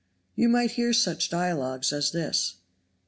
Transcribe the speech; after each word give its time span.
You 0.35 0.49
might 0.49 0.71
hear 0.71 0.93
such 0.93 1.29
dialogues 1.29 1.93
as 1.93 2.11
this: 2.11 2.55
No. 2.57 2.61